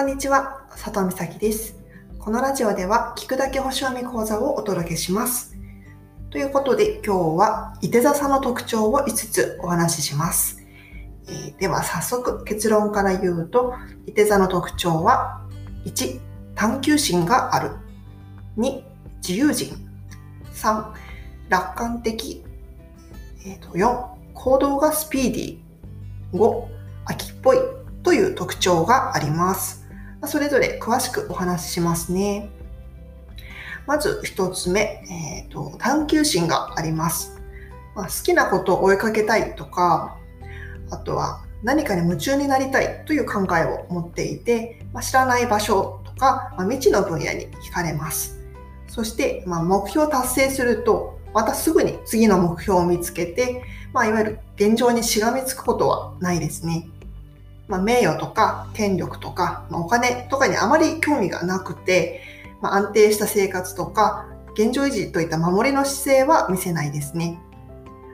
[0.00, 1.76] こんにちは、佐藤美咲です。
[2.18, 5.58] このラジオでは聞くだけ星読み講座をお届けします。
[6.30, 10.64] ということで今日は、伊手座さんの特徴を5つお話しします。
[11.28, 13.74] えー、では早速結論から言うと、
[14.06, 15.42] 伊手座の特徴は、
[15.84, 16.18] 1、
[16.54, 17.72] 探求心がある。
[18.56, 18.82] 2、
[19.16, 19.76] 自由人。
[20.54, 20.94] 3、
[21.50, 22.42] 楽観的。
[23.44, 26.38] えー、と4、行動がスピーディー。
[26.38, 26.64] 5、
[27.04, 27.58] 秋っぽい
[28.02, 29.79] という特徴があります。
[30.26, 32.50] それぞれ詳しくお話ししますね。
[33.86, 37.40] まず一つ目、えーと、探求心があります、
[37.94, 40.16] まあ、好きなことを追いかけたいとか、
[40.90, 48.38] あとは何かに夢中になりたいという考えを持っていて、まあ、知らない場所とか、まあ、未知の分野に惹かれます。
[48.88, 56.88] そして、ま、目標を達成すると、またすぐに次の目標を見つけて、ま、いわゆる現状にしがみつくことはないですね。
[57.70, 62.20] まあ、名誉とか権力とか、まあ、お金とかにあまり興味がなくて、
[62.60, 67.40] まあ、安定した生活とか現状維持といった守りの姿勢は見せないですね。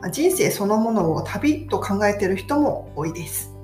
[0.00, 3.54] まあ、人生そのものを旅と考えてる人も多いです。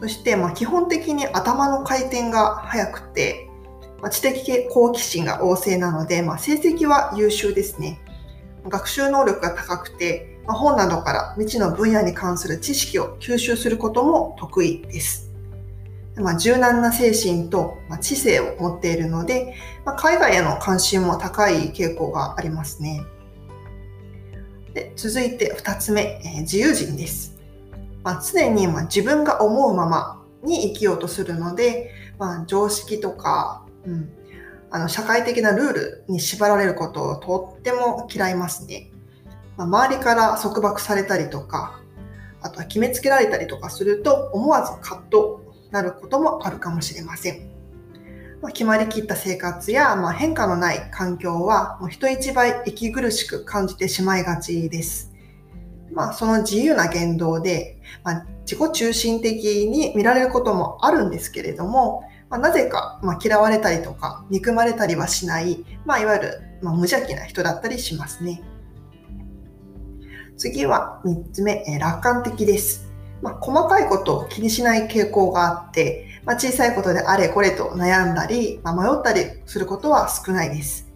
[0.00, 3.48] そして、ま、基本的に頭の回転が速くて、
[4.02, 8.00] ま、知的好奇心が旺盛なので、ま、成績は優秀ですね。
[8.68, 15.30] 学習能力が高くて、ま、本などから未知の分野に関する知識を吸収することも得意です。
[16.16, 23.02] まあ、柔軟な精神と、ま、知性を持っているので、まあ、海外への関心も高い傾向がありますね。
[24.74, 27.36] で続いて2つ目、え、自由人です。
[28.02, 34.12] まあ、常にま自分が思うままに生きようとするので、ま、常識とか、うん、
[34.74, 38.90] あの社会的なルールに縛られることをとっても嫌いますね。
[39.56, 41.80] まあ、周りから束縛されたりとか、
[42.42, 47.48] あとは決めつけられたりとかすると思わずカッとなることもあるかもしれません。
[48.42, 55.12] まあ、決まりきった生活や、まあ、変化のない環境はもう人一倍息苦しく感じてしまいがちです。
[55.92, 62.02] まあ、その自由な言動で、まあ、自己中心的に見られることもあるんですけれども、
[62.34, 68.42] まあ、なぜか、ま嫌われたりとか憎まれたりはしない、まあ、いわゆる、ま無邪気な人だったりしますね。
[70.36, 72.92] 次は3つ目、え楽観的です。
[73.22, 80.88] まあ、細かいことを気にしない傾向があって、まあ、小さいことであれこれと悩んだり、まあ、迷ったりすることは少ないです。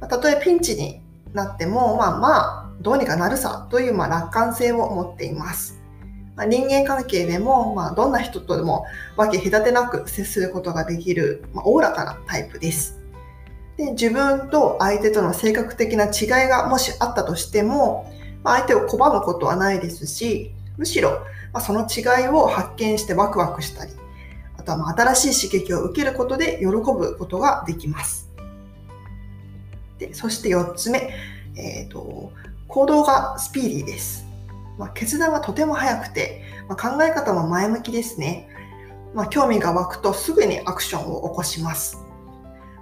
[0.00, 1.02] またとえピンチに
[1.34, 2.28] なっても、まあま
[2.70, 5.78] あ、どうにかなるさという、まあ、楽観性を持っています。
[6.36, 8.84] まあ、人間関係でも、まあ、どんな人とでも
[9.16, 13.00] 分け隔てなく接することができる、まあ、おおらかなタイプです。
[13.76, 18.10] で自分と相手との性格的な違いがもしあったとしても
[18.46, 21.18] ま、相手を拒むことはないですし、むしろ、
[21.52, 23.92] まその違いを発見してワクワクしたり、
[24.56, 28.30] あとはま新しい刺激を受けることで喜ぶことができます。
[29.98, 31.12] でそして4つ目、
[31.56, 32.30] えーと、
[32.68, 34.25] 行動がスピーディーです。
[34.78, 38.48] まあ、決断がとても早くて、まあ、考え方も前向きですね。
[39.14, 41.98] まあ、興味が湧くとすぐにアクションを起こします。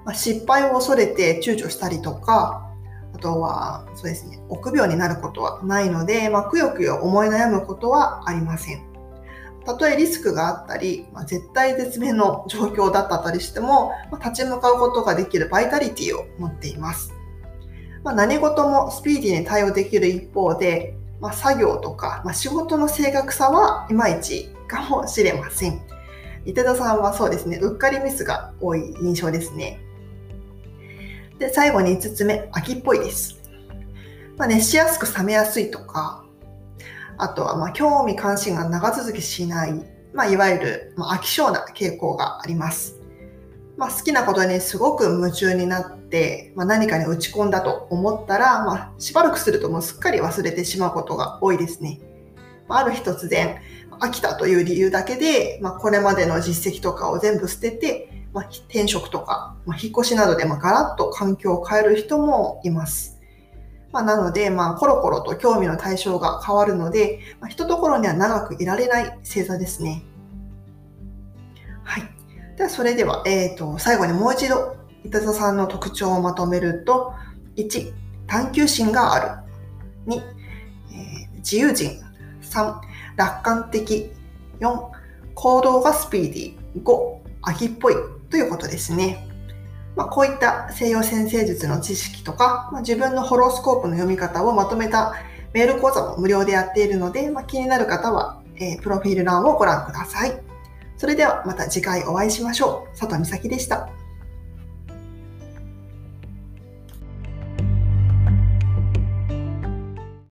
[0.05, 2.71] ま失敗を恐れて躊躇したりとか、
[3.15, 8.95] あとは、そうですね、臆病になることはないので、まあ、くよくよ思い悩むことはありません。
[9.65, 17.13] たとえリスクがあったり、まあ、絶対絶命の状況だったりしても、まあ、立ち向かうことができるバイタリティを持っています。
[18.03, 25.81] まあ、何事もスピーディーに対応できる一方で、まあ、作業とか、まあ、仕事の正確さはいまいちかもしれません。
[26.45, 29.81] 池田さんはそうですね、うっかりミスが多い印象ですね。
[31.39, 33.41] で、最後に5つ目、秋っぽいです。
[34.37, 36.25] まあ、熱しやすく冷めやすいとか、
[37.17, 39.73] あとはま興味関心が長続きしない、
[40.13, 43.01] まあ、いわゆるま飽き性な傾向があります。
[43.77, 52.01] まあ、好きなことにすごく夢中になって、まあ、何かに打ち込んだと思ったら、まあ、しばらくするともうすっかり忘れてしまうことが多いですね。
[52.69, 53.57] あ、ある日突然、
[54.01, 63.21] 飽きたという理由だけで、まあ、これまでの実績とかを全部捨てて、まあ、転職とか、まあ、引っ越しなどで、まあ、ガラッと環境を変える人もいます。
[63.93, 70.03] まあ、なので、まあ、コロコロと興味の対象が変わるので、まあ、一ところには長くいられない星座ですね。
[72.57, 77.13] では、それでは、えっ、ー、と、最後にもう一度、伊田さんの特徴をまとめると、
[77.57, 77.93] 1、
[78.27, 80.13] 探求心がある。
[80.13, 82.01] 2、えー、自由人。
[82.43, 82.81] 3、
[83.17, 84.11] 楽観的。
[84.61, 84.89] 4、
[85.35, 86.83] 行動がスピーディー。
[86.83, 87.95] 5、秋っぽい。
[88.31, 89.29] ということですね。
[89.97, 95.15] まあ、こういった西洋先生術の知識とか、まあ、自分のホロスコープの読み方をまとめた
[95.53, 100.54] メール講座も無料でやっているので、まあ、気になる方は、えー、プロフィール欄をご覧ください。
[100.97, 102.99] それではまた次回お会いしましょう。
[102.99, 103.89] 佐藤美咲でした。